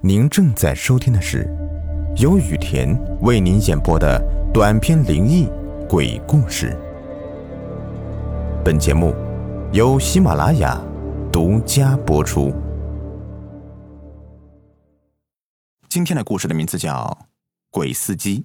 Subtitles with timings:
[0.00, 1.44] 您正在收听的是
[2.18, 4.22] 由雨田为您演播的
[4.54, 5.48] 短篇灵异
[5.88, 6.78] 鬼故事。
[8.64, 9.12] 本节目
[9.72, 10.80] 由喜马拉雅
[11.32, 12.54] 独家播出。
[15.88, 17.18] 今天的故事的名字叫
[17.72, 18.38] 《鬼司机》。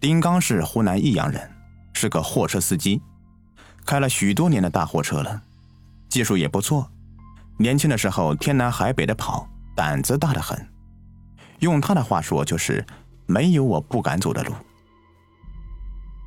[0.00, 1.48] 丁刚是湖南益阳人，
[1.92, 3.00] 是个货车司机，
[3.86, 5.40] 开了许多年的大货车了，
[6.08, 6.90] 技术也不错。
[7.58, 10.68] 年轻的时候天南海北的跑，胆子大得很。
[11.60, 12.84] 用他的话说，就是
[13.26, 14.52] 没有我不敢走的路。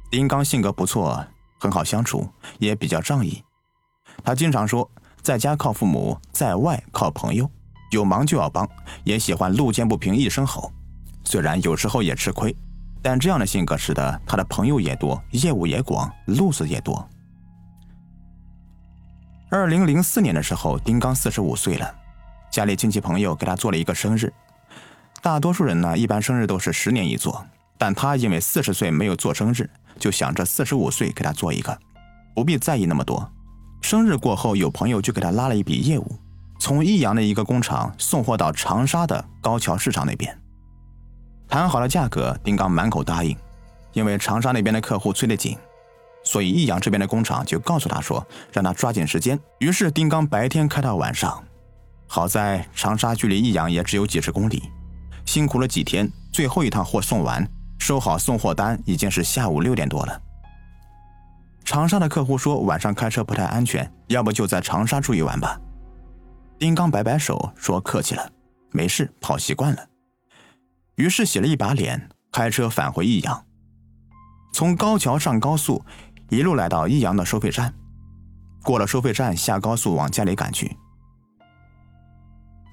[0.09, 1.25] 丁刚性格不错，
[1.59, 3.43] 很好相处，也比较仗义。
[4.23, 4.89] 他经常说，
[5.21, 7.49] 在家靠父母，在外靠朋友，
[7.91, 8.65] 有忙就要帮，
[9.03, 10.71] 也喜欢路见不平一声吼。
[11.25, 12.55] 虽然有时候也吃亏，
[13.01, 17.05] 但这样的性格使得他的朋友也多，业务也广，路子也多。
[19.55, 21.89] 二零零四年的时候，丁刚四十五岁了，
[22.51, 24.31] 家里亲戚朋友给他做了一个生日。
[25.21, 27.41] 大多数人呢，一般生日都是十年一做，
[27.77, 31.79] 但他因为四十岁没有做生日，就想着四十五岁给他做一个，
[32.35, 33.31] 不必在意那么多。
[33.81, 36.19] 生日过后，有朋友就给他拉了一笔业务，
[36.59, 40.37] 从益阳的一个工厂送货到长沙的高桥市场那边。
[41.47, 43.33] 谈好了价格，丁刚满口答应，
[43.93, 45.57] 因为长沙那边的客户催得紧。
[46.25, 49.39] 所以益阳这边的工厂就告诉他说，让他抓紧时间。
[49.59, 51.41] 于是丁刚白天开到晚上，
[52.07, 54.63] 好在长沙距离益阳也只有几十公里，
[55.25, 60.21] 辛苦了几天，最后一趟货送完，收好送货单，已经是下午六点多了。
[61.63, 65.59] 长沙的客户说晚上开车不太安全，要不就在长沙住一晚吧。
[66.57, 68.27] 丁刚摆摆手说客气了，
[68.71, 69.87] 没事，跑习惯了。
[70.95, 73.45] 于是洗了一把脸，开车返回益阳，
[74.53, 75.85] 从高桥上高速。
[76.29, 77.73] 一路来到益阳的收费站，
[78.63, 80.75] 过了收费站，下高速往家里赶去。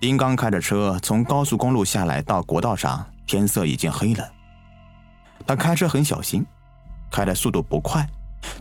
[0.01, 4.29] 丁刚开着车从高速公路下来，到国道上，天色已经黑了。
[5.47, 6.45] 他开车很小心，
[7.11, 8.09] 开的速度不快，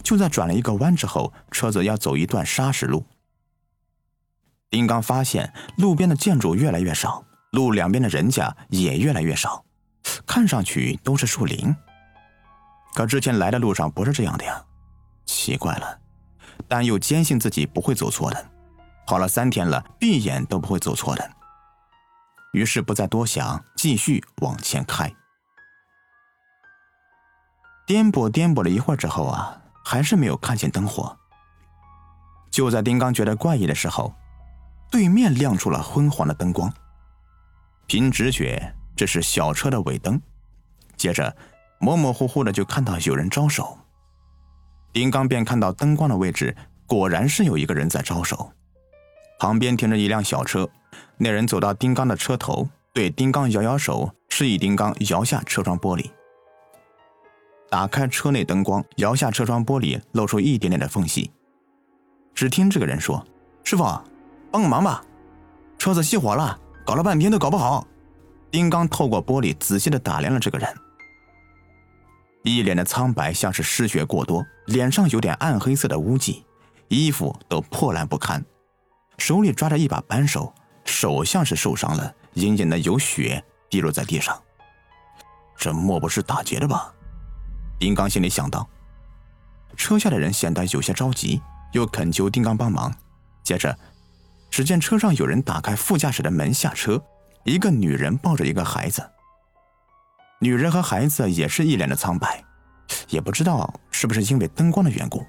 [0.03, 3.03] 就在转了一个弯之后，车子要走一段砂石路。
[4.69, 9.65] 丁刚发现路边的建筑越来越少，路两边的人家也越来越少，
[10.27, 11.75] 看上去都是树林。
[12.93, 14.63] 可之前来的路上不是这样的呀。
[15.31, 15.99] 奇怪了，
[16.67, 18.51] 但又坚信自己不会走错的。
[19.07, 21.31] 跑了三天了，闭眼都不会走错的。
[22.51, 25.09] 于是不再多想，继续往前开。
[27.85, 31.17] 颠簸颠簸了一会儿之后啊，还是没有看见灯火。
[32.51, 34.13] 就在丁刚觉得怪异的时候，
[34.91, 36.71] 对面亮出了昏黄的灯光。
[37.87, 40.21] 凭直觉，这是小车的尾灯。
[40.97, 41.35] 接着，
[41.79, 43.77] 模模糊糊的就看到有人招手。
[44.93, 48.51] 丁刚便看到灯光的位置，果然是有一个人在招手。
[49.39, 50.69] 旁边停着一辆小车，
[51.17, 56.11] 那人走到丁刚的车头，对丁刚摇摇手，示意丁刚摇下车窗玻璃。
[57.69, 61.31] 打开车内灯光，摇下车窗玻璃，露出一点点的缝隙。
[62.35, 63.25] 只听这个人说
[63.63, 63.83] ：“师傅，
[64.51, 65.03] 帮个忙吧，
[65.77, 67.87] 车子熄火了，搞了半天都搞不好。”
[68.51, 70.67] 丁刚透过玻璃仔细的打量了这个人。
[72.43, 76.43] 一脸的苍白，像是失血过多，脸上有点暗黑色的污迹，
[76.87, 78.43] 衣服都破烂不堪，
[79.17, 80.53] 手里抓着一把扳手，
[80.85, 84.41] 手像是受伤了，隐隐的有血滴落在地上。
[85.55, 86.91] 这莫不是打劫的吧？
[87.77, 88.67] 丁刚心里想到。
[89.77, 91.41] 车下的人显得有些着急，
[91.71, 92.93] 又恳求丁刚帮忙。
[93.43, 93.77] 接着，
[94.49, 97.01] 只见车上有人打开副驾驶的门下车，
[97.43, 99.07] 一个女人抱着一个孩子。
[100.43, 102.43] 女人和孩子也是一脸的苍白，
[103.09, 105.23] 也不知道是不是因为灯光的缘故。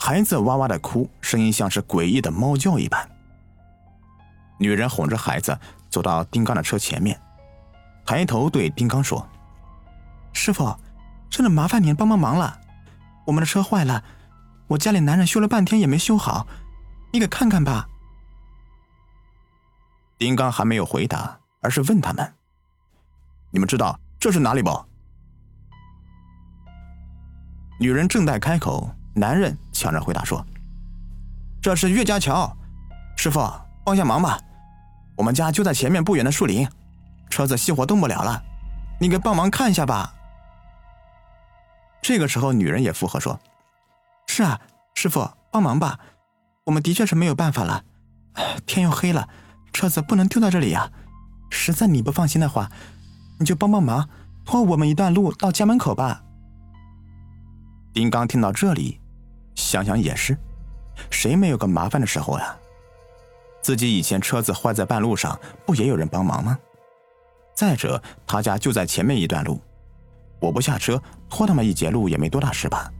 [0.00, 3.06] 孩子哇哇的哭，声音像是诡异的猫叫一般。
[4.58, 5.56] 女人哄着孩子
[5.90, 7.20] 走到丁刚的车前面，
[8.06, 9.28] 抬头对丁刚说
[10.32, 10.74] ：“师傅，
[11.28, 12.58] 真的麻烦您帮帮忙了，
[13.26, 14.02] 我们的车坏了，
[14.66, 16.46] 我家里男人修了半天也没修好，
[17.12, 17.86] 你给看看吧。”
[20.16, 22.32] 丁刚还没有回答，而是问他们。
[23.52, 24.70] 你们知道这是哪里不？
[27.78, 30.44] 女人正待开口，男人抢着回答说
[31.60, 32.56] ：“这是岳家桥，
[33.16, 33.40] 师傅
[33.84, 34.40] 帮下忙吧，
[35.16, 36.66] 我们家就在前面不远的树林，
[37.28, 38.42] 车子熄火动不了了，
[38.98, 40.14] 你给帮忙看一下吧。”
[42.00, 43.38] 这个时候，女人也附和说
[44.28, 44.58] ：“是啊，
[44.94, 45.98] 师傅帮忙吧，
[46.64, 47.84] 我们的确是没有办法了，
[48.64, 49.28] 天又黑了，
[49.74, 50.90] 车子不能丢在这里呀，
[51.50, 52.70] 实在你不放心的话。”
[53.42, 54.08] 你就帮帮忙，
[54.44, 56.22] 拖我们一段路到家门口吧。
[57.92, 59.00] 丁刚听到这里，
[59.56, 60.38] 想想也是，
[61.10, 62.56] 谁没有个麻烦的时候呀？
[63.60, 65.36] 自己以前车子坏在半路上，
[65.66, 66.56] 不也有人帮忙吗？
[67.52, 69.60] 再者，他家就在前面一段路，
[70.38, 72.92] 我不下车拖他们一截路也没多大事吧？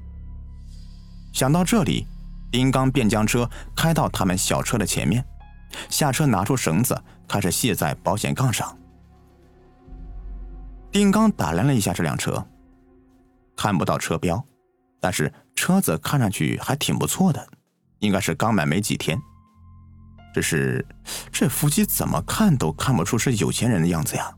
[1.33, 2.05] 想到这里，
[2.51, 5.25] 丁刚便将车开到他们小车的前面，
[5.89, 8.77] 下车拿出绳子，开始卸在保险杠上。
[10.93, 12.47] 丁刚打量了一下这辆车，
[13.57, 14.45] 看不到车标，
[15.01, 17.49] 但是车子看上去还挺不错的，
[18.01, 19.19] 应该是刚买没几天。
[20.35, 20.87] 只是
[21.31, 24.35] 这夫妻怎么看都看不出是有钱人的样子呀。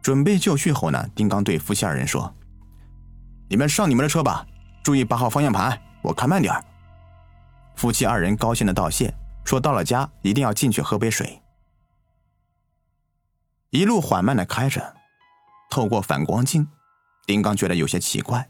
[0.00, 2.32] 准备就绪后呢，丁刚对夫妻二人说
[3.50, 4.46] ：“你们上你们的车吧，
[4.84, 6.54] 注意把好方向盘，我开慢点
[7.74, 9.12] 夫妻二人高兴的道谢，
[9.44, 11.40] 说到了家一定要进去喝杯水。
[13.74, 14.94] 一路缓慢的开着，
[15.68, 16.68] 透过反光镜，
[17.26, 18.48] 丁刚觉得有些奇怪，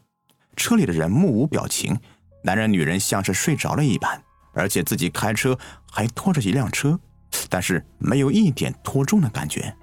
[0.55, 1.99] 车里的人目无表情，
[2.43, 4.23] 男人女人像是睡着了一般，
[4.53, 5.59] 而且自己开车
[5.91, 7.01] 还拖着一辆车，
[7.49, 9.75] 但是没有一点拖重的感觉。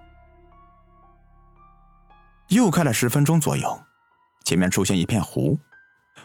[2.49, 3.81] 又开了十分钟左右，
[4.45, 5.57] 前面出现一片湖，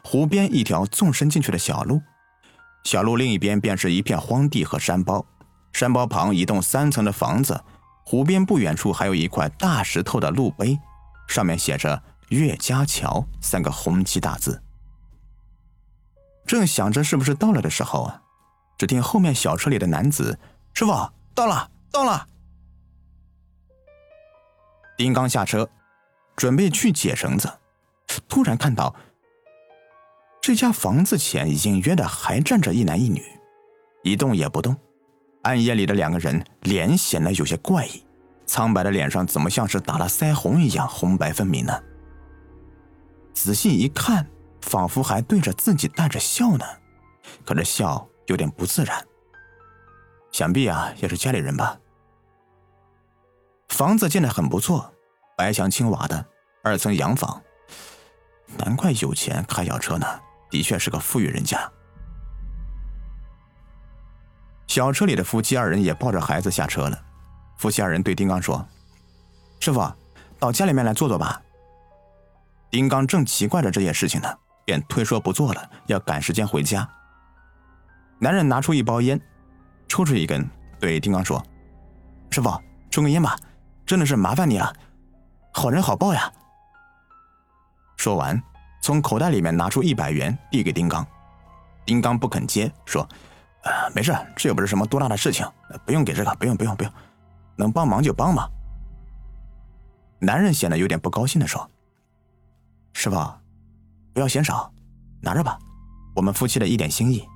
[0.04, 2.02] 湖边一条纵深进去的小路，
[2.84, 5.24] 小路另一边便是一片荒地和山包，
[5.72, 7.58] 山包旁一栋三层的房子，
[8.06, 10.78] 湖边不远处还有一块大石头的路碑，
[11.26, 12.00] 上面写着
[12.30, 14.62] “岳家桥”三个红旗大字。
[16.46, 18.22] 正想着是不是到了的时候啊，
[18.78, 20.38] 只听后面小车里的男子
[20.72, 20.92] ：“师傅，
[21.34, 22.28] 到了，到了！”
[24.96, 25.68] 丁刚下车。
[26.36, 27.50] 准备去解绳子，
[28.28, 28.94] 突然看到
[30.42, 33.24] 这家房子前隐约的还站着一男一女，
[34.02, 34.76] 一动也不动。
[35.46, 38.04] 暗夜里的两个人脸显得有些怪异，
[38.46, 41.80] 苍白的脸上怎么像是打了腮红一样红白分明呢？
[43.32, 44.26] 仔细一看，
[44.62, 46.64] 仿佛还对着自己带着笑呢，
[47.44, 49.06] 可这笑有点不自然。
[50.32, 51.78] 想必啊，也是家里人吧。
[53.68, 54.92] 房子建的很不错。
[55.36, 56.26] 白墙青瓦的
[56.64, 57.40] 二层洋房，
[58.58, 60.06] 难怪有钱开小车呢，
[60.50, 61.70] 的确是个富裕人家。
[64.66, 66.98] 小车里的夫妻二人也抱着孩子下车了。
[67.56, 68.66] 夫妻二人对丁刚说
[69.60, 69.90] ：“师傅，
[70.38, 71.40] 到家里面来坐坐吧。”
[72.70, 74.28] 丁刚正奇怪着这件事情呢，
[74.64, 76.86] 便推说不做了，要赶时间回家。
[78.18, 79.20] 男人拿出一包烟，
[79.88, 80.48] 抽出一根，
[80.78, 81.42] 对丁刚说
[82.30, 82.50] ：“师傅，
[82.90, 83.38] 抽根烟吧，
[83.86, 84.74] 真的是麻烦你了。”
[85.54, 86.30] 好人好报呀！
[87.96, 88.42] 说完，
[88.82, 91.06] 从口袋里面拿出一百元递给丁刚。
[91.86, 93.08] 丁刚不肯接，说
[93.62, 95.48] ：“呃，没事，这又不是什么多大的事情，
[95.84, 96.92] 不用给这个，不用，不用，不用，
[97.56, 98.50] 能帮忙就帮忙。”
[100.20, 101.70] 男人显得有点不高兴的说
[102.94, 103.16] ：“师傅，
[104.14, 104.72] 不要嫌少，
[105.20, 105.58] 拿着吧，
[106.14, 107.26] 我们夫妻的一点心意。”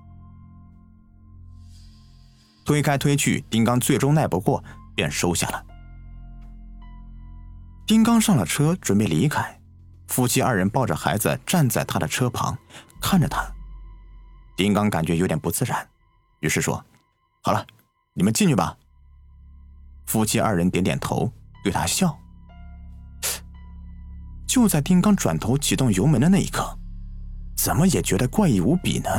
[2.65, 4.63] 推开推去，丁刚最终耐不过，
[4.95, 5.67] 便收下了。
[7.87, 9.61] 丁刚上了车，准备离开。
[10.07, 12.57] 夫妻二人抱着孩子站在他的车旁，
[13.01, 13.45] 看着他。
[14.57, 15.89] 丁刚感觉有点不自然，
[16.41, 16.85] 于是说
[17.43, 17.67] ：“好了，
[18.15, 18.77] 你们进去吧。”
[20.07, 21.33] 夫妻二人点点头，
[21.63, 22.17] 对他笑。
[24.47, 26.77] 就在丁刚转头启动油门的那一刻，
[27.57, 29.11] 怎么也觉得怪异无比呢？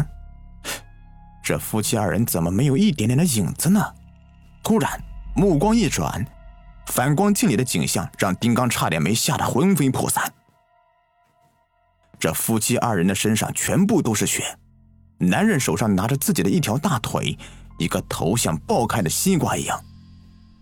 [1.43, 3.81] 这夫妻二人怎么没有一点点的影子呢？
[4.61, 5.01] 突然，
[5.35, 6.25] 目光一转。
[6.87, 10.33] 反光镜里的景象让丁刚差点没吓得魂飞魄散。
[12.19, 14.57] 这夫妻二人的身上全部都是血，
[15.21, 17.37] 男人手上拿着自己的一条大腿，
[17.77, 19.77] 一个头像爆开的西瓜一样；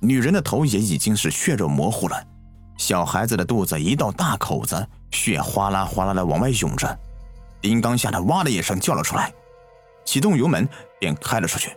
[0.01, 2.27] 女人的头也已经是血肉模糊了，
[2.77, 6.99] 小孩子的肚子一道大口子，血哗啦哗啦的往外涌着。
[7.61, 9.33] 丁刚吓得哇的一声叫了出来，
[10.05, 10.67] 启动油门
[10.99, 11.71] 便开了出去，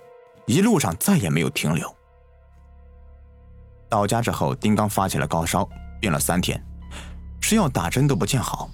[0.46, 1.92] 一路上再也没有停留。
[3.88, 5.68] 到家之后，丁刚发起了高烧，
[6.00, 6.60] 病了三天，
[7.40, 8.68] 吃药打针都不见好，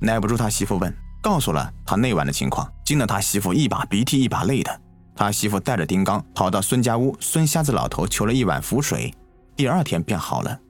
[0.00, 0.94] 耐不住他媳妇问，
[1.26, 4.80] 告诉了他那晚的情况，惊得他媳妇一把鼻涕一把泪的。
[5.16, 9.12] 他媳妇带着丁刚跑到孙家屋，孙瞎子老头求了一碗符水，
[9.56, 10.60] 第二天便好了。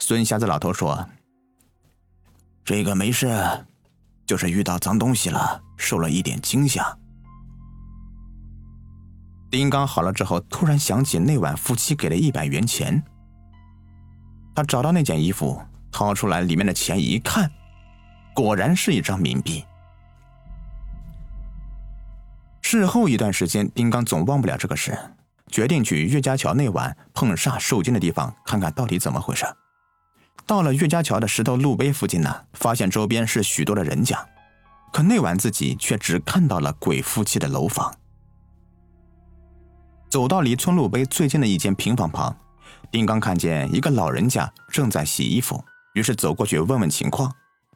[0.00, 1.08] 孙瞎子老头说
[2.62, 3.64] ：“这个没事，
[4.26, 6.98] 就是遇到脏东西了，受了一点惊吓。”
[9.50, 13.02] 丁刚好了之后，突然想起那晚夫妻给了一百元钱。
[14.54, 15.58] 他找到那件衣服，
[15.90, 17.50] 掏出来里面的钱一看，
[18.38, 19.64] 果然是一张冥币。
[22.62, 24.96] 事后一段时间，丁刚总忘不了这个事，
[25.48, 29.44] 决定去岳家桥那晚碰煞受惊的地方看看到底怎么回事。
[30.46, 34.24] 到了岳家桥的石头路碑附近呢，发现周边是许多的人家，
[34.92, 37.92] 可那晚自己却只看到了鬼夫妻的楼房。
[40.08, 42.36] 走到离村路碑最近的一间平房旁，
[42.92, 45.64] 丁刚看见一个老人家正在洗衣服，
[45.94, 47.34] 于是走过去问问情况。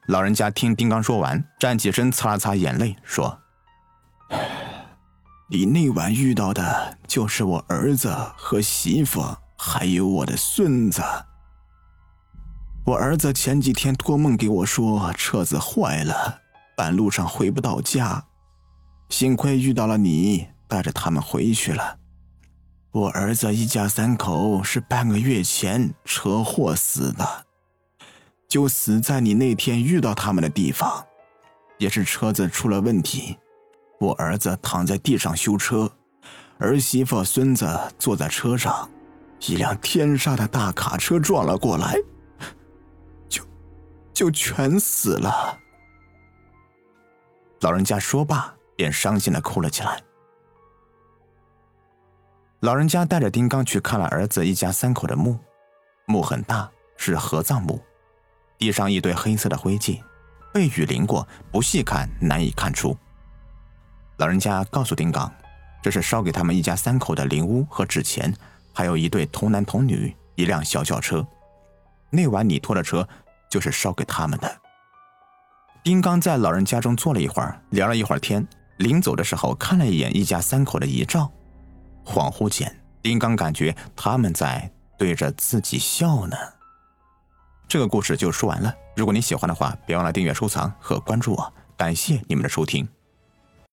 [0.08, 3.38] 老人家听丁刚说完，站起身，擦了擦眼泪，说
[5.48, 9.22] ：“你那晚遇到的就是我儿子和媳妇，
[9.56, 11.00] 还有我的孙子。
[12.84, 16.40] 我儿子前几天托梦给我说车子坏了，
[16.76, 18.24] 半路上回不到家，
[19.08, 21.98] 幸亏遇到了你，带着他们回去了。
[22.90, 27.46] 我儿子一家三口是半个月前车祸死的。”
[28.52, 31.02] 就死在你那天遇到他们的地方，
[31.78, 33.38] 也是车子出了问题。
[33.98, 35.90] 我儿子躺在地上修车，
[36.58, 37.66] 儿媳妇、孙子
[37.98, 38.90] 坐在车上，
[39.40, 41.96] 一辆天杀的大卡车撞了过来，
[43.26, 43.42] 就
[44.12, 45.58] 就全死了。
[47.60, 49.98] 老人家说罢，便伤心的哭了起来。
[52.60, 55.38] 老人家带着丁刚去看了儿子一家三口的墓，
[56.04, 57.80] 墓很大，是合葬墓。
[58.62, 60.00] 地上一堆黑色的灰烬，
[60.54, 62.96] 被雨淋过，不细看难以看出。
[64.18, 65.28] 老人家告诉丁刚，
[65.82, 68.32] 这是烧给他们一家三口的灵屋和纸钱，
[68.72, 71.26] 还有一对童男童女，一辆小轿车。
[72.08, 73.04] 那晚你拖的车
[73.50, 74.60] 就是烧给他们的。
[75.82, 81.28] 丁刚在老人家中坐了一会儿，聊了一会儿天，临走的时候看了一眼一家三口的遗照，
[82.04, 86.36] 恍惚间，丁刚感觉他们在对着自己笑呢。
[87.68, 88.74] 这个故事就说完了。
[88.94, 91.52] 如果你喜欢的话，别忘了订阅、收藏和关注我。
[91.76, 92.86] 感谢你们的收听。